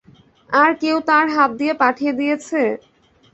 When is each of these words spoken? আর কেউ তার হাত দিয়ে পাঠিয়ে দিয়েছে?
আর 0.49 0.71
কেউ 0.81 0.97
তার 1.09 1.25
হাত 1.35 1.51
দিয়ে 1.59 1.73
পাঠিয়ে 1.81 2.13
দিয়েছে? 2.19 2.61